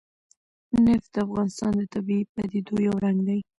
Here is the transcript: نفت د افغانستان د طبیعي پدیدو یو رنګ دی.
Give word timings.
نفت 0.85 1.09
د 1.15 1.17
افغانستان 1.25 1.71
د 1.77 1.81
طبیعي 1.93 2.23
پدیدو 2.33 2.75
یو 2.87 2.95
رنګ 3.05 3.17
دی. 3.27 3.39